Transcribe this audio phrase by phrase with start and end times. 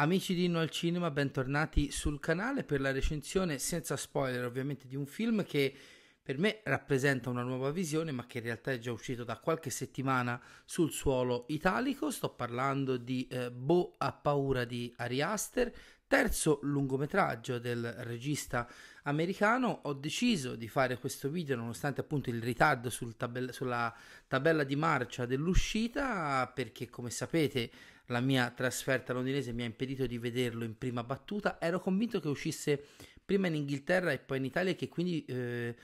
[0.00, 4.94] Amici di Inno al Cinema, bentornati sul canale per la recensione senza spoiler ovviamente di
[4.94, 5.74] un film che
[6.22, 9.70] per me rappresenta una nuova visione ma che in realtà è già uscito da qualche
[9.70, 12.12] settimana sul suolo italico.
[12.12, 15.72] Sto parlando di eh, Bo ha paura di Ari Aster,
[16.06, 18.68] terzo lungometraggio del regista
[19.08, 19.80] americano.
[19.84, 23.94] Ho deciso di fare questo video nonostante appunto il ritardo sul tabella, sulla
[24.26, 27.70] tabella di marcia dell'uscita perché come sapete
[28.06, 31.58] la mia trasferta londinese mi ha impedito di vederlo in prima battuta.
[31.60, 32.82] Ero convinto che uscisse
[33.24, 35.74] prima in Inghilterra e poi in Italia e che quindi eh,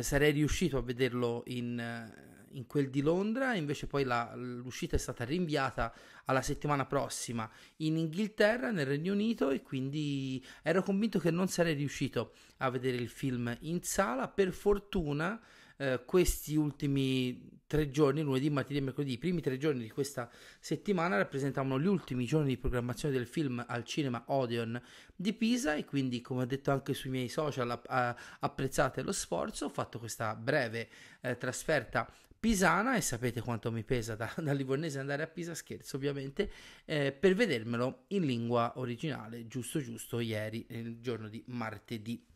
[0.00, 4.98] sarei riuscito a vederlo in, eh, in, quel di Londra, invece poi la, l'uscita è
[4.98, 5.92] stata rinviata
[6.24, 11.74] alla settimana prossima in Inghilterra, nel Regno Unito e quindi ero convinto che non sarei
[11.74, 14.28] riuscito a vedere il film in sala.
[14.28, 15.40] Per fortuna
[15.76, 20.28] eh, questi ultimi tre giorni, lunedì, martedì e mercoledì, i primi tre giorni di questa
[20.58, 24.82] settimana rappresentavano gli ultimi giorni di programmazione del film al cinema Odeon
[25.14, 29.66] di Pisa e quindi come ho detto anche sui miei social a, apprezzate lo sforzo,
[29.66, 30.88] ho fatto questa breve
[31.20, 35.96] eh, trasferta pisana e sapete quanto mi pesa da, da Livornese andare a Pisa, scherzo
[35.96, 36.50] ovviamente,
[36.86, 42.26] eh, per vedermelo in lingua originale, giusto giusto, ieri, il giorno di martedì.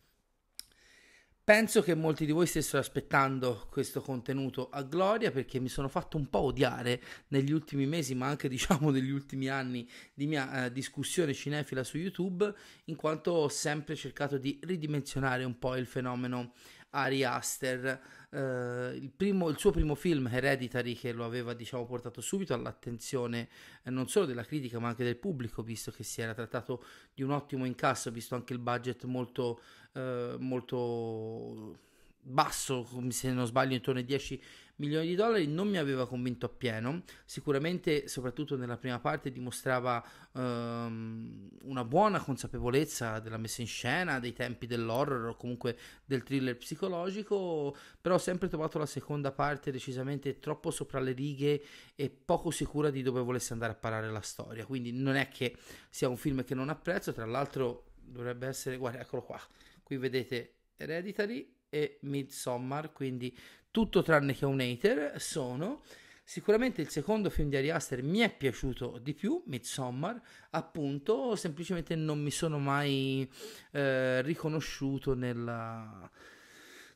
[1.45, 6.17] Penso che molti di voi stessero aspettando questo contenuto a gloria perché mi sono fatto
[6.17, 10.73] un po' odiare negli ultimi mesi, ma anche diciamo negli ultimi anni di mia eh,
[10.73, 12.51] discussione cinefila su YouTube,
[12.87, 16.55] in quanto ho sempre cercato di ridimensionare un po' il fenomeno
[16.95, 18.01] Ari Aster.
[18.31, 23.49] Uh, il, primo, il, suo primo film Hereditary che lo aveva diciamo, portato subito all'attenzione
[23.85, 26.85] eh, non solo della critica ma anche del pubblico visto che si era trattato
[27.15, 29.61] di un ottimo incasso visto anche il budget molto,
[29.93, 31.79] uh, molto
[32.25, 34.43] basso se non sbaglio intorno ai 10
[34.77, 41.49] milioni di dollari non mi aveva convinto appieno, sicuramente soprattutto nella prima parte dimostrava um,
[41.63, 47.77] una buona consapevolezza della messa in scena, dei tempi dell'horror o comunque del thriller psicologico,
[48.01, 51.63] però ho sempre trovato la seconda parte decisamente troppo sopra le righe
[51.95, 55.57] e poco sicura di dove volesse andare a parare la storia, quindi non è che
[55.89, 59.41] sia un film che non apprezzo, tra l'altro dovrebbe essere, guarda eccolo qua,
[59.83, 63.37] qui vedete Hereditary e Midsommar, quindi
[63.75, 65.83] tutto tranne che un hater sono.
[66.23, 71.97] Sicuramente il secondo film di Ari Aster mi è piaciuto di più, Midsommar, appunto, semplicemente
[71.97, 73.29] non mi sono mai
[73.73, 76.09] eh, riconosciuto nella,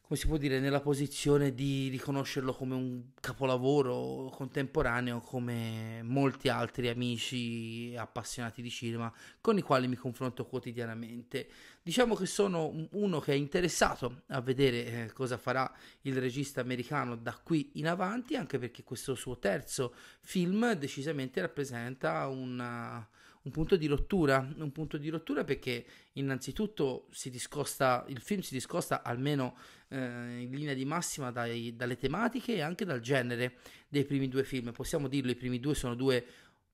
[0.09, 6.89] come si può dire, nella posizione di riconoscerlo come un capolavoro contemporaneo come molti altri
[6.89, 11.47] amici appassionati di cinema con i quali mi confronto quotidianamente.
[11.83, 15.71] Diciamo che sono uno che è interessato a vedere eh, cosa farà
[16.03, 19.93] il regista americano da qui in avanti, anche perché questo suo terzo
[20.23, 23.07] film decisamente rappresenta una
[23.49, 28.53] un punto di rottura, un punto di rottura perché innanzitutto si discosta, il film si
[28.53, 29.57] discosta almeno
[29.89, 33.57] eh, in linea di massima dai, dalle tematiche e anche dal genere
[33.89, 34.71] dei primi due film.
[34.73, 36.25] Possiamo dirlo, i primi due sono due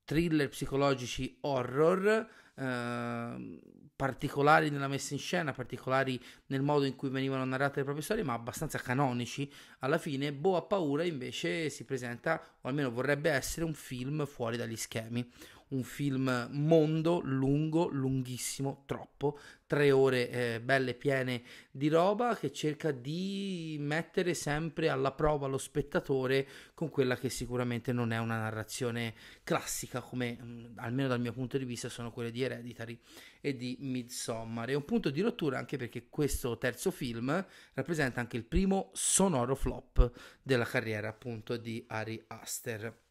[0.05, 3.61] thriller psicologici horror, eh,
[3.97, 8.25] particolari nella messa in scena, particolari nel modo in cui venivano narrate le proprie storie,
[8.25, 9.51] ma abbastanza canonici.
[9.79, 14.57] Alla fine, Bo ha paura invece si presenta, o almeno vorrebbe essere, un film fuori
[14.57, 15.31] dagli schemi
[15.75, 22.93] un film mondo, lungo, lunghissimo, troppo, tre ore eh, belle piene di roba che cerca
[22.93, 29.15] di mettere sempre alla prova lo spettatore con quella che sicuramente non è una narrazione
[29.43, 32.99] classica come mh, mm, almeno dal mio punto di vista sono quelle di Hereditary
[33.41, 34.69] e di Midsommar.
[34.69, 39.57] È un punto di rottura anche perché questo terzo film rappresenta anche il primo sonoro
[39.57, 40.11] flop
[40.43, 43.04] della carriera appunto di Ari Aster.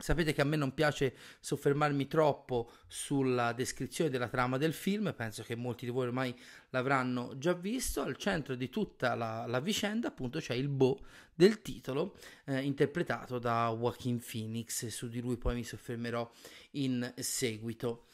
[0.00, 5.42] Sapete che a me non piace soffermarmi troppo sulla descrizione della trama del film, penso
[5.42, 6.32] che molti di voi ormai
[6.70, 8.00] l'avranno già visto.
[8.02, 11.00] Al centro di tutta la, la vicenda, appunto, c'è il Bo
[11.34, 16.30] del titolo, eh, interpretato da Joaquin Phoenix, su di lui poi mi soffermerò
[16.72, 18.04] in seguito.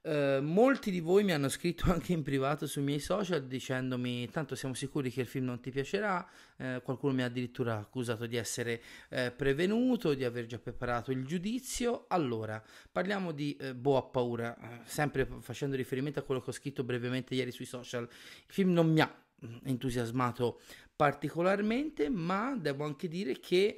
[0.00, 4.54] Uh, molti di voi mi hanno scritto anche in privato sui miei social dicendomi tanto
[4.54, 8.36] siamo sicuri che il film non ti piacerà, uh, qualcuno mi ha addirittura accusato di
[8.36, 8.80] essere
[9.10, 12.04] uh, prevenuto, di aver già preparato il giudizio.
[12.08, 17.34] Allora, parliamo di Boh ha paura, sempre facendo riferimento a quello che ho scritto brevemente
[17.34, 18.04] ieri sui social.
[18.04, 19.12] Il film non mi ha
[19.44, 20.60] mm, entusiasmato
[20.94, 23.74] particolarmente, ma devo anche dire che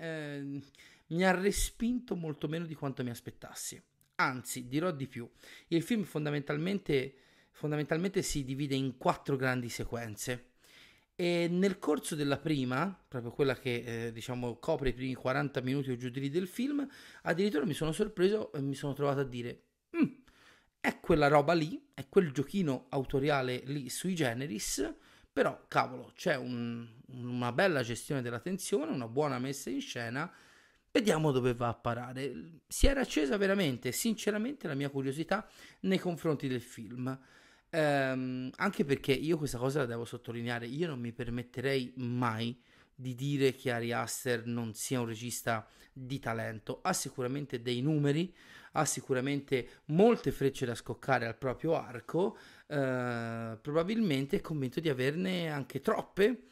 [1.06, 3.82] mi ha respinto molto meno di quanto mi aspettassi.
[4.20, 5.28] Anzi, dirò di più.
[5.68, 7.14] Il film fondamentalmente,
[7.52, 10.48] fondamentalmente si divide in quattro grandi sequenze
[11.14, 15.90] E nel corso della prima, proprio quella che eh, diciamo copre i primi 40 minuti
[15.90, 16.86] o giù di lì del film,
[17.22, 19.62] addirittura mi sono sorpreso e mi sono trovato a dire:
[19.96, 20.06] mm,
[20.80, 24.92] è quella roba lì, è quel giochino autoriale lì sui generis,
[25.32, 30.30] però cavolo, c'è un, una bella gestione della tensione, una buona messa in scena.
[30.92, 32.62] Vediamo dove va a parare.
[32.66, 35.48] Si era accesa veramente, sinceramente, la mia curiosità
[35.80, 37.16] nei confronti del film.
[37.70, 42.60] Ehm, anche perché io questa cosa la devo sottolineare, io non mi permetterei mai
[42.92, 48.34] di dire che Ari Aster non sia un regista di talento, ha sicuramente dei numeri,
[48.72, 55.50] ha sicuramente molte frecce da scoccare al proprio arco, eh, probabilmente è convinto di averne
[55.50, 56.49] anche troppe,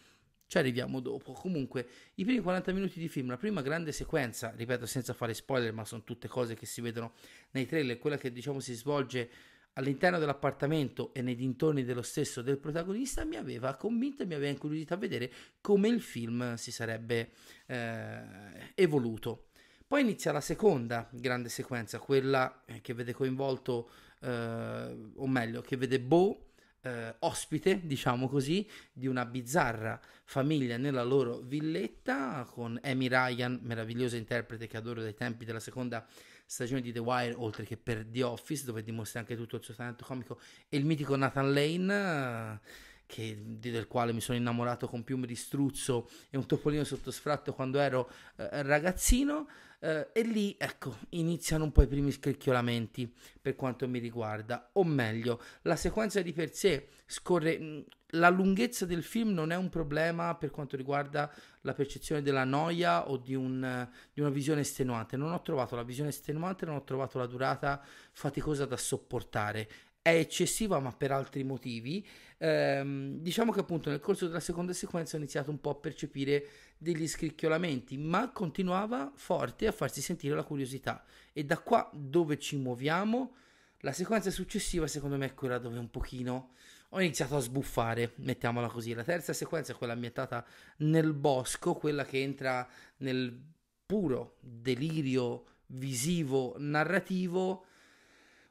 [0.48, 1.32] ci arriviamo dopo.
[1.32, 5.72] Comunque, i primi 40 minuti di film, la prima grande sequenza, ripeto senza fare spoiler,
[5.72, 7.12] ma sono tutte cose che si vedono
[7.52, 9.30] nei trailer, quella che diciamo si svolge
[9.74, 14.50] all'interno dell'appartamento e nei dintorni dello stesso del protagonista mi aveva convinto e mi aveva
[14.50, 15.30] incuriosito a vedere
[15.60, 17.30] come il film si sarebbe
[17.66, 19.50] eh, evoluto.
[19.86, 23.90] Poi inizia la seconda grande sequenza, quella eh, che vede coinvolto,
[24.20, 26.47] eh, o meglio, che vede Bo
[26.88, 34.16] eh, ospite, diciamo così, di una bizzarra famiglia nella loro villetta con Amy Ryan, meravigliosa
[34.16, 36.06] interprete che adoro dai tempi della seconda
[36.46, 39.74] stagione di The Wire, oltre che per The Office, dove dimostra anche tutto il suo
[39.74, 42.60] talento comico, e il mitico Nathan Lane.
[43.08, 47.54] Che, del quale mi sono innamorato con piume di struzzo e un topolino sotto sfratto
[47.54, 49.48] quando ero eh, ragazzino.
[49.80, 54.82] Uh, e lì, ecco, iniziano un po' i primi scricchiolamenti per quanto mi riguarda, o
[54.82, 57.58] meglio, la sequenza di per sé scorre.
[57.58, 57.80] Mm,
[58.12, 61.30] la lunghezza del film non è un problema per quanto riguarda
[61.60, 65.16] la percezione della noia o di, un, di una visione estenuante.
[65.16, 67.80] Non ho trovato la visione estenuante, non ho trovato la durata
[68.12, 69.68] faticosa da sopportare
[70.08, 72.06] è eccessiva ma per altri motivi.
[72.38, 76.46] Ehm, diciamo che appunto nel corso della seconda sequenza ho iniziato un po' a percepire
[76.78, 81.04] degli scricchiolamenti, ma continuava forte a farsi sentire la curiosità.
[81.32, 83.34] E da qua dove ci muoviamo,
[83.80, 86.52] la sequenza successiva secondo me è quella dove un pochino
[86.90, 88.94] ho iniziato a sbuffare, mettiamola così.
[88.94, 90.44] La terza sequenza è quella ambientata
[90.78, 92.66] nel bosco, quella che entra
[92.98, 93.38] nel
[93.84, 97.64] puro delirio visivo narrativo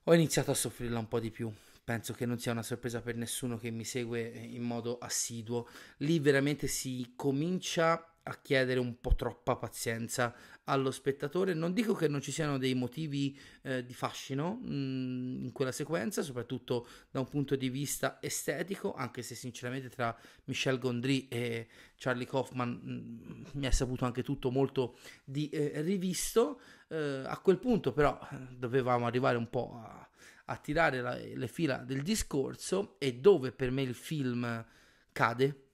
[0.10, 1.52] ho iniziato a soffrirla un po' di più.
[1.84, 5.68] Penso che non sia una sorpresa per nessuno che mi segue in modo assiduo.
[5.98, 10.34] Lì veramente si comincia a chiedere un po' troppa pazienza
[10.68, 11.54] allo spettatore.
[11.54, 15.72] Non dico che non ci siano dei motivi eh, di fascino mh, mm, in quella
[15.72, 20.16] sequenza, soprattutto da un punto di vista estetico, anche se sinceramente tra
[20.46, 25.82] Michel Gondry e Charlie Kaufman mh, mm, mi è saputo anche tutto molto di eh,
[25.82, 26.62] rivisto.
[26.90, 28.18] Eh, a quel punto però
[28.50, 30.10] dovevamo arrivare un po' a,
[30.46, 34.66] a tirare la, le fila del discorso e dove per me il film
[35.12, 35.70] cade,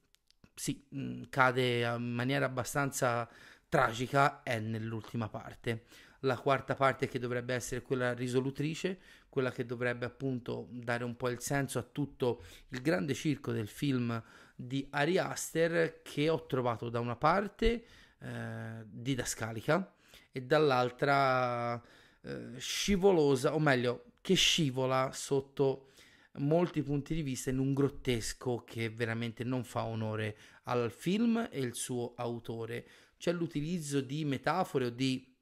[0.54, 3.30] sì, mm, cade in maniera abbastanza
[3.74, 5.86] tragica è nell'ultima parte.
[6.20, 9.00] La quarta parte che dovrebbe essere quella risolutrice,
[9.30, 13.68] quella che dovrebbe appunto dare un po' il senso a tutto il grande circo del
[13.68, 14.22] film
[14.56, 17.84] di Ari Aster che ho trovato da una parte
[18.20, 19.92] eh, didascalica
[20.32, 21.82] e dall'altra
[22.22, 25.94] eh, scivolosa, o meglio, che scivola sotto
[26.38, 31.60] molti punti di vista in un grottesco che veramente non fa onore al film e
[31.60, 32.86] il suo autore.
[33.24, 35.34] C'è l'utilizzo di metafore o di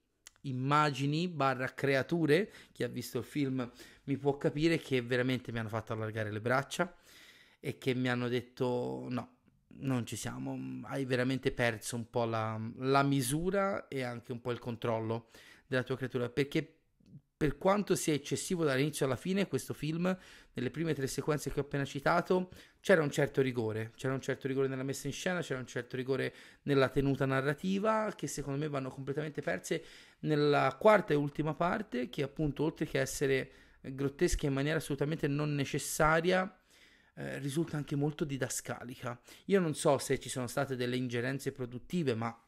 [0.42, 3.68] immagini barra creature, chi ha visto il film
[4.04, 6.96] mi può capire che veramente mi hanno fatto allargare le braccia
[7.60, 9.38] e che mi hanno detto no,
[9.80, 14.52] non ci siamo, hai veramente perso un po' la, la misura e anche un po'
[14.52, 15.32] il controllo
[15.66, 16.81] della tua creatura, perché
[17.42, 20.16] per quanto sia eccessivo dall'inizio alla fine, questo film,
[20.54, 24.48] nelle prime tre sequenze che ho appena citato, c'era un certo rigore, c'era un certo
[24.48, 28.68] rigore nella messa in scena, c'era un certo rigore nella tenuta narrativa, che secondo me
[28.68, 29.84] vanno completamente perse
[30.20, 35.56] nella quarta e ultima parte, che appunto oltre che essere grottesca in maniera assolutamente non
[35.56, 36.60] necessaria,
[37.16, 39.20] eh, risulta anche molto didascalica.
[39.46, 42.40] Io non so se ci sono state delle ingerenze produttive, ma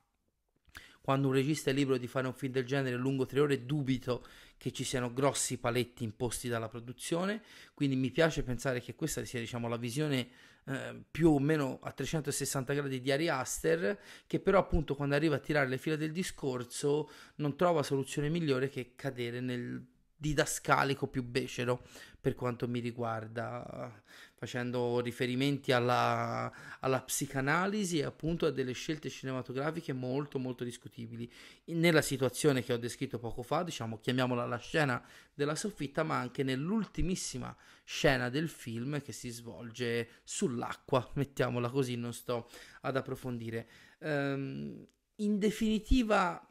[1.03, 4.25] quando un regista è libero di fare un film del genere lungo tre ore, dubito
[4.55, 7.41] che ci siano grossi paletti imposti dalla produzione.
[7.74, 10.29] Quindi mi piace pensare che questa sia, diciamo, la visione
[10.63, 15.36] eh, più o meno a 360 gradi di Ari Aster, che però appunto quando arriva
[15.36, 19.86] a tirare le fila del discorso non trova soluzione migliore che cadere nel
[20.24, 21.86] didascalico, più becero
[22.22, 24.01] per quanto mi riguarda,
[24.36, 26.50] facendo riferimenti alla,
[26.80, 31.30] alla psicanalisi e appunto a delle scelte cinematografiche molto molto discutibili.
[31.65, 35.03] Nella situazione che ho descritto poco fa, diciamo, chiamiamola la scena
[35.34, 37.53] della soffitta, ma anche nell'ultimissima
[37.84, 42.50] scena del film che si svolge sull'acqua, mettiamola così, non sto
[42.82, 43.68] ad approfondire.
[44.00, 44.88] Um,
[45.18, 46.42] in definitiva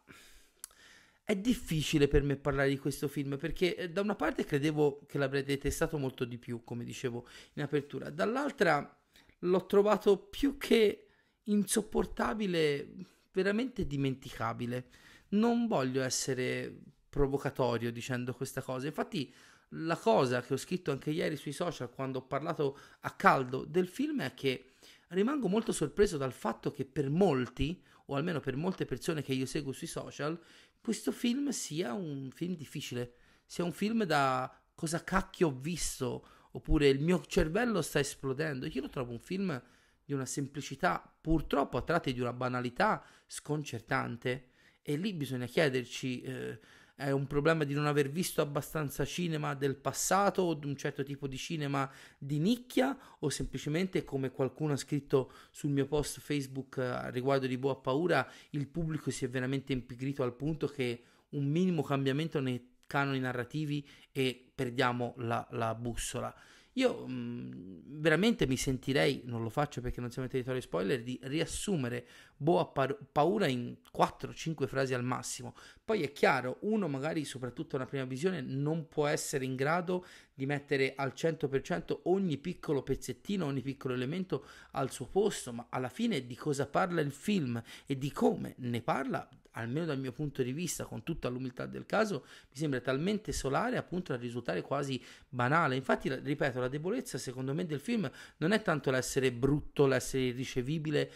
[1.24, 5.18] è difficile per me parlare di questo film perché eh, da una parte credevo che
[5.18, 8.98] l'avrei detestato molto di più, come dicevo in apertura, dall'altra
[9.40, 11.06] l'ho trovato più che
[11.44, 12.88] insopportabile,
[13.32, 14.88] veramente dimenticabile.
[15.30, 16.72] Non voglio essere
[17.08, 19.32] provocatorio dicendo questa cosa, infatti
[19.76, 23.88] la cosa che ho scritto anche ieri sui social quando ho parlato a caldo del
[23.88, 24.72] film è che
[25.08, 29.46] rimango molto sorpreso dal fatto che per molti, o almeno per molte persone che io
[29.46, 30.38] seguo sui social,
[30.82, 33.14] questo film sia un film difficile,
[33.46, 38.66] sia un film da cosa cacchio ho visto, oppure il mio cervello sta esplodendo.
[38.66, 39.62] Io lo trovo un film
[40.04, 44.48] di una semplicità, purtroppo a tratti di una banalità sconcertante.
[44.82, 46.60] E lì bisogna chiederci, eh,
[46.94, 51.02] è un problema di non aver visto abbastanza cinema del passato o di un certo
[51.02, 56.78] tipo di cinema di nicchia o semplicemente come qualcuno ha scritto sul mio post Facebook
[56.78, 61.46] a riguardo di Boa Paura il pubblico si è veramente impigrito al punto che un
[61.46, 66.34] minimo cambiamento nei canoni narrativi e perdiamo la, la bussola.
[66.74, 71.02] Io mh, mm, veramente mi sentirei, non lo faccio perché non siamo in territorio spoiler,
[71.02, 75.54] di riassumere Boa pa- Paura in 4-5 frasi al massimo.
[75.84, 80.46] Poi è chiaro, uno magari soprattutto una prima visione non può essere in grado di
[80.46, 86.26] mettere al 100% ogni piccolo pezzettino, ogni piccolo elemento al suo posto, ma alla fine
[86.26, 90.52] di cosa parla il film e di come ne parla almeno dal mio punto di
[90.52, 95.76] vista, con tutta l'umiltà del caso, mi sembra talmente solare appunto da risultare quasi banale.
[95.76, 101.10] Infatti, ripeto, la debolezza secondo me del film non è tanto l'essere brutto, l'essere irricevibile,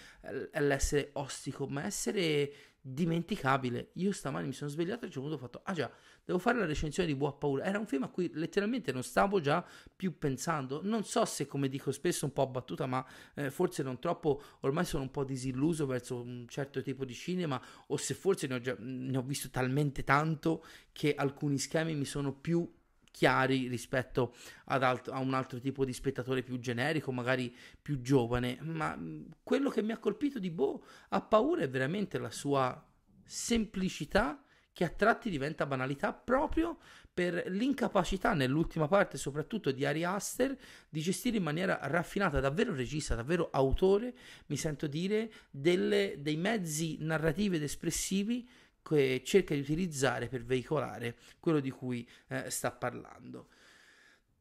[0.52, 3.90] eh, l'essere ostico, ma essere dimenticabile.
[3.94, 5.90] Io stamani mi sono svegliato e punto ho fatto, ah già,
[6.26, 7.64] devo fare la recensione di Buona Paura.
[7.64, 9.64] Era un film a cui letteralmente non stavo già
[9.94, 10.80] più pensando.
[10.82, 14.84] Non so se, come dico spesso, un po' abbattuta, ma eh, forse non troppo, ormai
[14.84, 18.60] sono un po' disilluso verso un certo tipo di cinema, o se forse ne ho,
[18.60, 22.68] già, ne ho visto talmente tanto che alcuni schemi mi sono più
[23.12, 24.34] chiari rispetto
[24.66, 28.98] ad alt- a un altro tipo di spettatore più generico, magari più giovane, ma
[29.44, 32.84] quello che mi ha colpito di Bo ha paura è veramente la sua
[33.24, 34.42] semplicità
[34.76, 36.76] che a tratti diventa banalità proprio
[37.14, 40.54] per l'incapacità nell'ultima parte soprattutto di Ari Aster
[40.90, 44.14] di gestire in maniera raffinata, davvero regista, davvero autore,
[44.48, 48.46] mi sento dire, delle, dei mezzi narrativi ed espressivi
[48.82, 53.48] che cerca di utilizzare per veicolare quello di cui eh, sta parlando.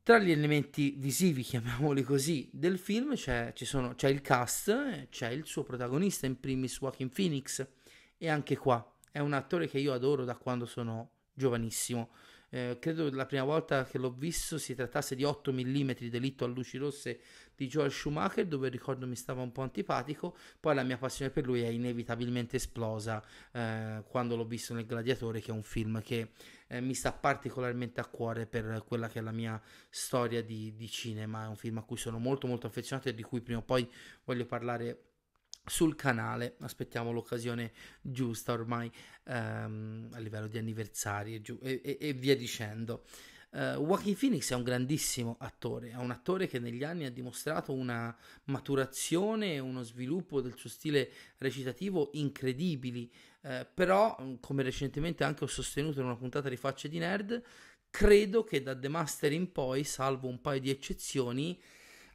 [0.04, 5.46] Tra gli elementi visivi, chiamiamoli così, del film c'è, sono, c'è il cast, c'è il
[5.46, 7.66] suo protagonista, in primis Joaquin Phoenix,
[8.18, 8.86] e anche qua
[9.16, 12.10] è un attore che io adoro da quando sono giovanissimo.
[12.50, 16.50] Eh, credo la prima volta che l'ho visto si trattasse di 8 mm delitto a
[16.50, 17.22] luci rosse
[17.56, 21.46] di Joel Schumacher, dove ricordo mi stava un po' antipatico, poi la mia passione per
[21.46, 26.32] lui è inevitabilmente esplosa eh, quando l'ho visto nel Gladiatore, che è un film che
[26.68, 30.90] eh, mi sta particolarmente a cuore per quella che è la mia storia di, di
[30.90, 33.64] cinema, è un film a cui sono molto molto affezionato e di cui prima o
[33.64, 33.90] poi
[34.26, 35.05] voglio parlare
[35.66, 36.56] sul canale.
[36.60, 38.92] Aspettiamo l'occasione giusta ormai
[39.26, 43.04] ehm, a livello di anniversari e, e, e via dicendo.
[43.56, 47.72] Uh, Joaquin Phoenix è un grandissimo attore, è un attore che negli anni ha dimostrato
[47.72, 48.14] una
[48.46, 53.10] maturazione e uno sviluppo del suo stile recitativo incredibili,
[53.44, 57.42] uh, però come recentemente anche ho sostenuto in una puntata di Facce di Nerd,
[57.90, 61.58] credo che da The Master in poi, salvo un paio di eccezioni,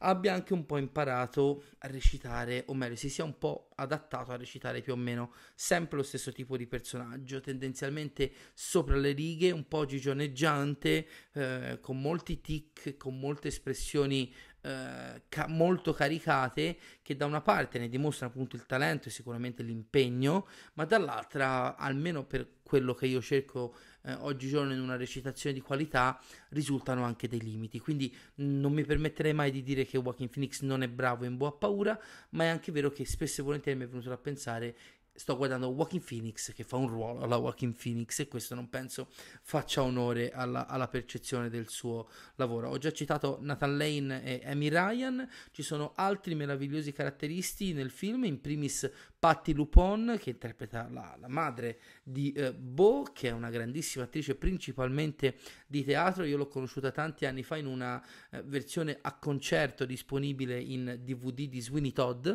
[0.01, 4.35] abbia anche un po' imparato a recitare, o meglio, si sia un po' adattato a
[4.35, 9.67] recitare più o meno sempre lo stesso tipo di personaggio, tendenzialmente sopra le righe, un
[9.67, 17.25] po' gigioneggiante, eh, con molti tic, con molte espressioni eh, ca- molto caricate che da
[17.25, 22.93] una parte ne dimostrano appunto il talento e sicuramente l'impegno, ma dall'altra, almeno per quello
[22.93, 27.79] che io cerco eh, oggigiorno in una recitazione di qualità, risultano anche dei limiti.
[27.79, 31.51] Quindi non mi permetterei mai di dire che Joaquin Phoenix non è bravo in Boa
[31.51, 34.75] Paura, ma è anche vero che spesso e volentieri mi è venuto da pensare
[35.13, 39.09] sto guardando Joaquin Phoenix che fa un ruolo alla Joaquin Phoenix e questo non penso
[39.41, 42.69] faccia onore alla, alla, percezione del suo lavoro.
[42.69, 48.23] Ho già citato Nathan Lane e Amy Ryan, ci sono altri meravigliosi caratteristi nel film,
[48.23, 48.89] in primis
[49.21, 54.33] Patti Lupon che interpreta la, la madre di eh, Bo, che è una grandissima attrice
[54.33, 55.37] principalmente
[55.67, 56.23] di teatro.
[56.23, 61.47] Io l'ho conosciuta tanti anni fa in una eh, versione a concerto disponibile in DVD
[61.47, 62.29] di Sweeney Todd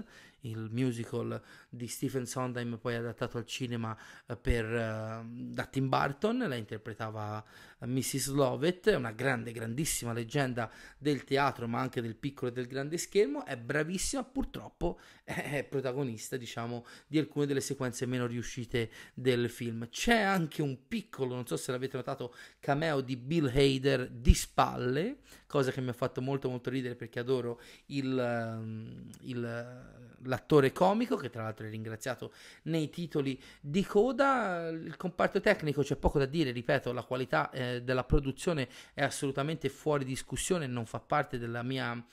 [0.47, 6.39] il musical di Stephen Sondheim poi adattato al cinema eh, per, uh, da Tim Burton,
[6.47, 7.45] la interpretava
[7.81, 8.29] Mrs.
[8.29, 12.97] Lovett, è una grande, grandissima leggenda del teatro ma anche del piccolo e del grande
[12.97, 19.89] schermo, è bravissima, purtroppo è protagonista diciamo di alcune delle sequenze meno riuscite del film.
[19.89, 25.19] C'è anche un piccolo, non so se l'avete notato, cameo di Bill Hader di spalle,
[25.47, 31.17] cosa che mi ha fatto molto molto ridere perché adoro il, ehm, il l'attore comico,
[31.17, 32.33] che tra l'altro è ringraziato
[32.65, 34.69] nei titoli di coda.
[34.69, 39.69] Il comparto tecnico c'è poco da dire, ripeto, la qualità eh, della produzione è assolutamente
[39.69, 42.05] fuori discussione, non fa parte della mia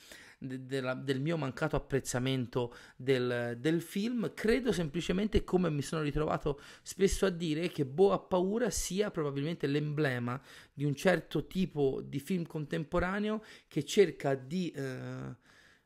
[0.43, 4.33] della, del mio mancato apprezzamento del, del, film.
[4.33, 9.67] Credo semplicemente, come mi sono ritrovato spesso a dire, che Bo ha paura sia probabilmente
[9.67, 10.39] l'emblema
[10.73, 15.35] di un certo tipo di film contemporaneo che cerca di eh,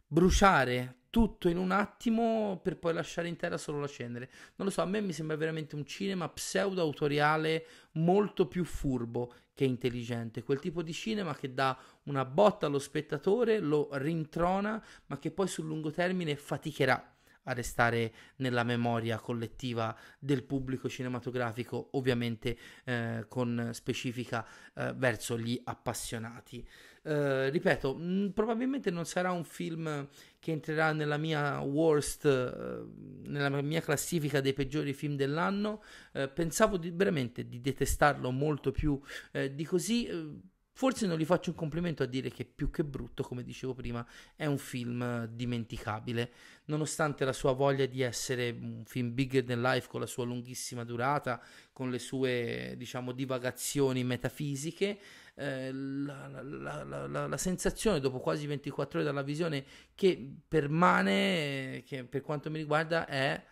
[0.08, 4.30] bruciare tutto in un attimo per poi lasciare in terra solo la cenere.
[4.58, 9.66] Non lo so, a me mi sembra veramente un cinema pseudo-autoriale molto più furbo che
[9.66, 10.44] intelligente.
[10.44, 15.48] Quel tipo di cinema che dà una botta allo spettatore, lo rintrona, ma che poi
[15.48, 17.17] sul lungo termine faticherà
[17.48, 25.60] a restare nella memoria collettiva del pubblico cinematografico, ovviamente eh, con specifica eh, verso gli
[25.64, 26.66] appassionati.
[27.04, 30.08] Eh, ripeto, mh, mm, probabilmente non sarà un film
[30.40, 35.82] che entrerà nella mia worst, uh, nella mia classifica dei peggiori film dell'anno.
[36.14, 39.00] Uh, pensavo di, veramente di detestarlo molto più
[39.52, 40.10] di così.
[40.78, 44.08] Forse non gli faccio un complimento a dire che più che brutto, come dicevo prima,
[44.36, 46.32] è un film dimenticabile,
[46.66, 50.84] nonostante la sua voglia di essere un film bigger than life con la sua lunghissima
[50.84, 51.42] durata,
[51.74, 55.00] con le sue, diciamo, divagazioni metafisiche,
[55.34, 59.66] eh, la, la, la, la, sensazione dopo quasi 24 ore dalla visione
[59.96, 63.44] che permane, che per quanto mi riguarda, è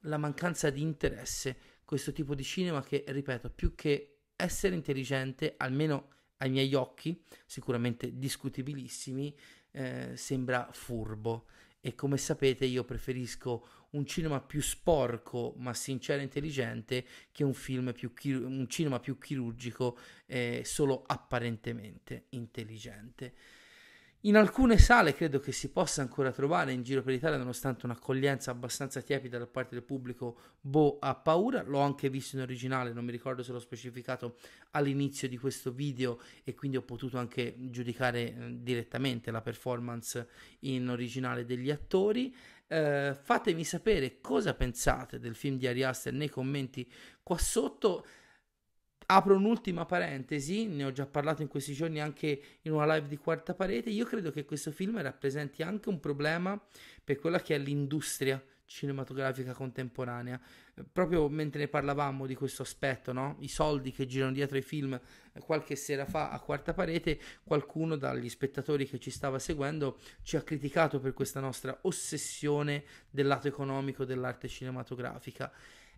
[0.00, 1.56] la mancanza di interesse.
[1.84, 6.08] Questo tipo di cinema che, ripeto, più che essere intelligente, almeno
[6.42, 9.34] ai miei occhi, sicuramente discutibilissimi,
[9.70, 11.46] eh, sembra furbo.
[11.80, 17.54] E come sapete io preferisco un cinema più sporco ma sincero e intelligente che un,
[17.54, 23.34] film più chir- un cinema più chirurgico e solo apparentemente intelligente.
[24.24, 28.52] In alcune sale credo che si possa ancora trovare in giro per l'Italia, nonostante un'accoglienza
[28.52, 31.64] abbastanza tiepida da parte del pubblico, Bo ha paura.
[31.64, 34.36] L'ho anche visto in originale, non mi ricordo se l'ho specificato
[34.72, 40.28] all'inizio di questo video e quindi ho potuto anche giudicare eh, direttamente la performance
[40.60, 42.32] in originale degli attori.
[42.68, 46.88] Eh, fatemi sapere cosa pensate del film di Ari Aster nei commenti
[47.24, 48.06] qua sotto.
[49.14, 53.18] Apro un'ultima parentesi, ne ho già parlato in questi giorni anche in una live di
[53.18, 53.90] quarta parete.
[53.90, 56.58] Io credo che questo film rappresenti anche un problema
[57.04, 60.40] per quella che è l'industria cinematografica contemporanea.
[60.90, 63.36] Proprio mentre ne parlavamo di questo aspetto, no?
[63.40, 64.98] i soldi che girano dietro ai film,
[65.40, 70.42] qualche sera fa a quarta parete, qualcuno dagli spettatori che ci stava seguendo ci ha
[70.42, 75.52] criticato per questa nostra ossessione del lato economico dell'arte cinematografica.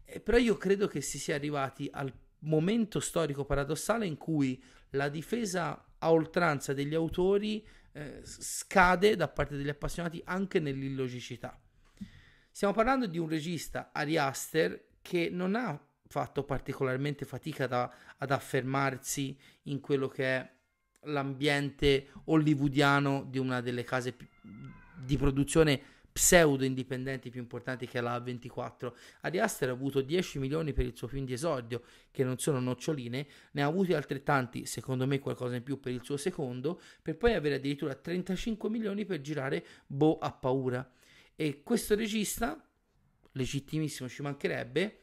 [0.05, 2.13] Eh, però io credo che si sia arrivati al
[2.45, 9.57] momento storico paradossale in cui la difesa a oltranza degli autori eh, scade da parte
[9.57, 11.59] degli appassionati anche nell'illogicità.
[12.51, 18.31] Stiamo parlando di un regista, Ari Aster, che non ha fatto particolarmente fatica da, ad
[18.31, 20.53] affermarsi in quello che è
[21.07, 24.17] l'ambiente hollywoodiano di una delle case
[24.97, 25.83] di produzione
[26.15, 28.93] pseudo indipendenti più importanti che la A24.
[29.23, 32.61] Ari Aster ha avuto 10 milioni per il suo film di esordio, che non sono
[32.61, 37.17] noccioline, ne ha avuti altrettanti, secondo me qualcosa in più per il suo secondo, per
[37.17, 40.89] poi avere addirittura 35 milioni per girare Bo a paura.
[41.35, 42.65] E questo regista,
[43.33, 45.01] legittimissimo ci mancherebbe,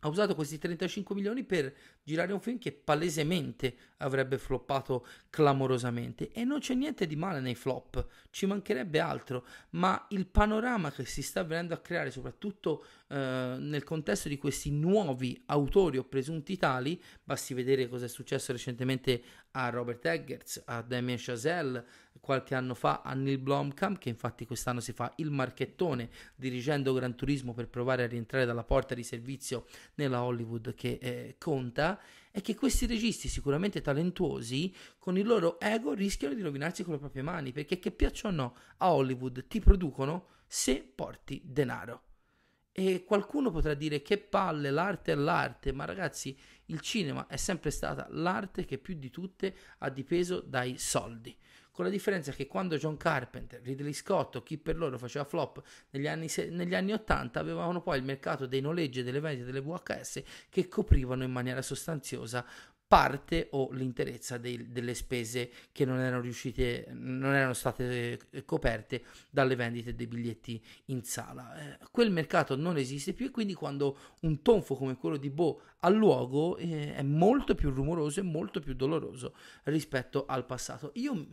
[0.00, 1.74] ha usato questi 35 milioni per
[2.06, 6.30] girare un film che palesemente avrebbe floppato clamorosamente.
[6.30, 11.04] E non c'è niente di male nei flop, ci mancherebbe altro, ma il panorama che
[11.04, 16.56] si sta venendo a creare soprattutto eh, nel contesto di questi nuovi autori o presunti
[16.56, 21.84] tali, basti vedere cosa è successo recentemente a Robert Eggers, a Damien Chazelle,
[22.20, 27.14] qualche anno fa a Neil Blomkamp, che infatti quest'anno si fa il marchettone dirigendo Gran
[27.14, 31.95] Turismo per provare a rientrare dalla porta di servizio nella Hollywood che eh, conta,
[32.36, 36.98] è che questi registi sicuramente talentuosi con il loro ego rischiano di rovinarsi con le
[36.98, 42.02] proprie mani, perché che piacciono o no a Hollywood ti producono se porti denaro.
[42.72, 47.70] E qualcuno potrà dire che palle, l'arte è l'arte, ma ragazzi, il cinema è sempre
[47.70, 51.34] stata l'arte che più di tutte ha dipeso dai soldi.
[51.76, 55.62] Con la differenza che quando John Carpenter, Ridley Scott o chi per loro faceva flop
[55.90, 59.60] negli anni, negli anni 80 avevano poi il mercato dei noleggi e delle vendite delle
[59.60, 62.46] VHS che coprivano in maniera sostanziosa
[62.88, 69.02] parte o l'interezza dei, delle spese che non erano riuscite, non erano state eh, coperte
[69.28, 71.56] dalle vendite dei biglietti in sala.
[71.56, 75.60] Eh, quel mercato non esiste più e quindi quando un tonfo come quello di Bo
[75.80, 79.34] ha luogo eh, è molto più rumoroso e molto più doloroso
[79.64, 80.92] rispetto al passato.
[80.94, 81.26] Io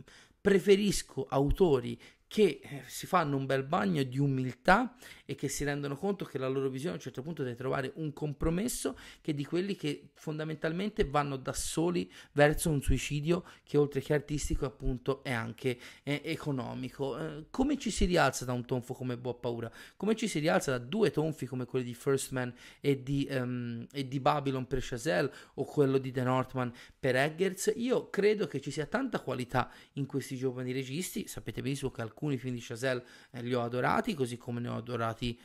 [0.44, 1.98] preferisco autori
[2.34, 6.36] che eh, si fanno un bel bagno di umiltà e che si rendono conto che
[6.36, 10.08] la loro visione a un certo punto deve trovare un compromesso che di quelli che
[10.14, 16.22] fondamentalmente vanno da soli verso un suicidio che oltre che artistico appunto è anche eh,
[16.24, 17.16] economico.
[17.16, 19.70] Eh, come ci si rialza da un tonfo come Bob Paura?
[19.96, 23.86] Come ci si rialza da due tonfi come quelli di First Man e di, um,
[23.92, 27.72] e di Babylon per Chazelle o quello di The Northman per Eggers?
[27.76, 32.22] Io credo che ci sia tanta qualità in questi giovani registi, sapete benissimo che alcuni
[32.24, 35.38] alcuni film di Chazelle eh, li ho adorati, così come ne ho adorati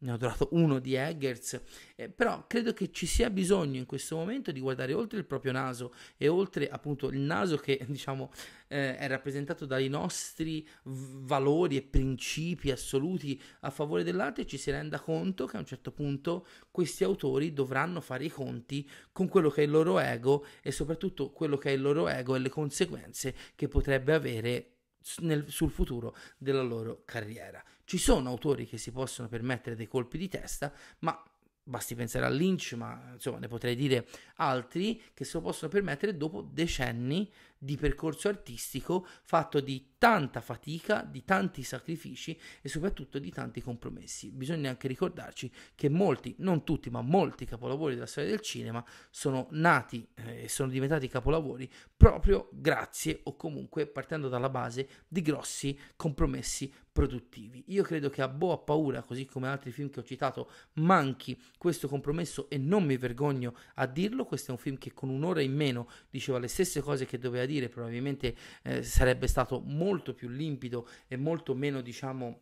[0.00, 1.60] ne ho adorato uno di Eggers,
[1.94, 5.52] eh, però credo che ci sia bisogno in questo momento di guardare oltre il proprio
[5.52, 8.30] naso e oltre appunto il naso che diciamo
[8.68, 14.70] eh, è rappresentato dai nostri valori e principi assoluti a favore dell'arte e ci si
[14.70, 19.50] renda conto che a un certo punto questi autori dovranno fare i conti con quello
[19.50, 22.48] che è il loro ego e soprattutto quello che è il loro ego e le
[22.48, 24.79] conseguenze che potrebbe avere
[25.18, 27.62] nel, sul futuro della loro carriera.
[27.84, 31.22] Ci sono autori che si possono permettere dei colpi di testa, ma
[31.62, 36.16] basti pensare a Lynch, ma insomma ne potrei dire altri che se lo possono permettere
[36.16, 37.30] dopo decenni
[37.62, 44.30] di percorso artistico fatto di tanta fatica, di tanti sacrifici e soprattutto di tanti compromessi.
[44.30, 49.48] Bisogna anche ricordarci che molti, non tutti, ma molti capolavori della storia del cinema sono
[49.50, 55.78] nati eh, e sono diventati capolavori proprio grazie o comunque partendo dalla base di grossi
[55.96, 57.64] compromessi produttivi.
[57.68, 61.88] Io credo che a Boa Paura, così come altri film che ho citato, manchi questo
[61.88, 64.24] compromesso e non mi vergogno a dirlo.
[64.24, 67.44] Questo è un film che con un'ora in meno diceva le stesse cose che doveva
[67.50, 72.40] dire, probabilmente eh, sarebbe stato molto più limpido e molto meno, diciamo,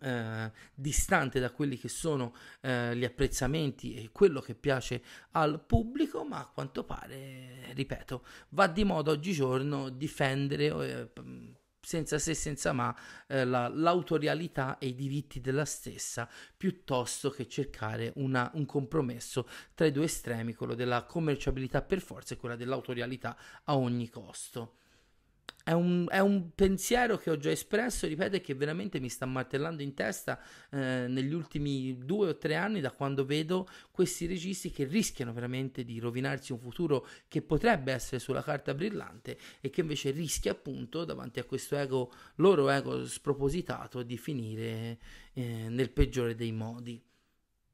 [0.00, 6.24] eh, distante da quelli che sono eh, gli apprezzamenti e quello che piace al pubblico,
[6.24, 11.08] ma a quanto pare, ripeto, va di moda oggigiorno difendere eh,
[11.80, 12.94] senza se senza ma
[13.26, 19.86] eh, la, l'autorialità e i diritti della stessa piuttosto che cercare una, un compromesso tra
[19.86, 24.74] i due estremi, quello della commerciabilità per forza e quella dell'autorialità a ogni costo.
[25.68, 29.26] È un, è un, pensiero che ho già espresso, ripeto, e che veramente mi sta
[29.26, 34.70] martellando in testa eh, negli ultimi due o tre anni da quando vedo questi registi
[34.70, 39.82] che rischiano veramente di rovinarsi un futuro che potrebbe essere sulla carta brillante e che
[39.82, 44.98] invece rischia appunto davanti a questo ego, loro ego spropositato di finire
[45.34, 47.07] eh, nel peggiore dei modi.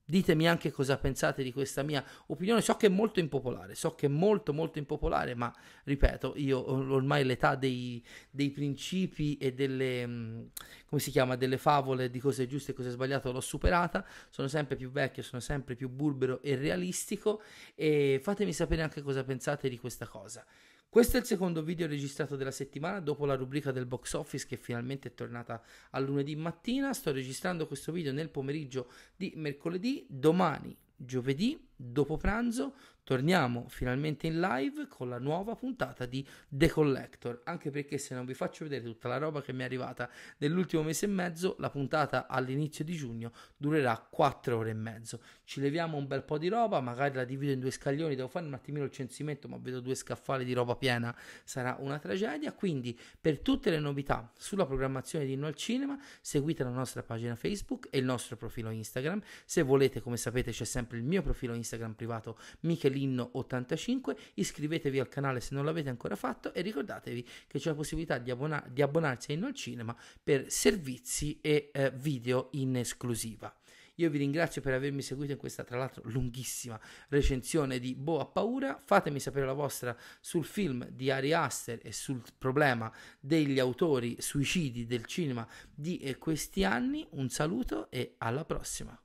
[0.07, 2.61] Ditemi anche cosa pensate di questa mia opinione.
[2.61, 5.53] So che è molto impopolare, so che è molto molto impopolare, ma
[5.85, 10.43] ripeto, io ormai l'età dei, dei principi e delle, mm,
[10.87, 14.07] come si chiama, delle favole di cose giuste e cose sbagliate l'ho superata.
[14.29, 17.40] Sono sempre più vecchio, sono sempre più burbero e realistico.
[17.75, 20.45] E fatemi sapere anche cosa pensate di questa cosa.
[20.94, 24.57] Questo è il secondo video registrato della settimana dopo la rubrica del box office che
[24.57, 26.92] finalmente è tornata a lunedì mattina.
[26.92, 30.07] Sto registrando questo video nel pomeriggio di mercoledì.
[30.09, 37.43] Domani, giovedì, dopo pranzo, torniamo finalmente in live con la nuova puntata di The Collector.
[37.45, 40.83] Anche perché se non vi faccio vedere tutta la roba che mi è arrivata nell'ultimo
[40.83, 45.21] mese e mezzo, la puntata all'inizio di giugno durerà 4 ore e mezzo.
[45.45, 48.47] Ci leviamo un bel po' di roba, magari la divido in due scaglioni, devo fare
[48.47, 52.53] un attimino il censimento, ma vedo due scaffali di roba piena, sarà una tragedia.
[52.53, 57.35] Quindi per tutte le novità sulla programmazione di Inno al Cinema, seguite la nostra pagina
[57.35, 59.21] Facebook e il nostro profilo Instagram.
[59.45, 61.63] Se volete, come sapete, c'è sempre il mio profilo Instagram
[61.94, 67.70] privato Michele Linno85, iscrivetevi al canale se non l'avete ancora fatto e ricordatevi che c'è
[67.70, 72.48] la possibilità di, abbona- di abbonarsi a Inno al Cinema per servizi e eh, video
[72.53, 73.55] in esclusiva.
[73.96, 78.81] Io vi ringrazio per avermi seguito in questa, tra l'altro, lunghissima recensione di Boa Paura.
[78.85, 84.87] Fatemi sapere la vostra sul film di Ari Aster e sul problema degli autori suicidi
[84.87, 87.07] del cinema di eh, questi anni.
[87.11, 88.98] Un saluto e alla prossima.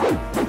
[0.00, 0.47] Música